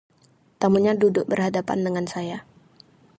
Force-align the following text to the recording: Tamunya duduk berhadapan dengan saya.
Tamunya 0.59 0.93
duduk 1.01 1.25
berhadapan 1.31 1.79
dengan 1.85 2.05
saya. 2.13 2.39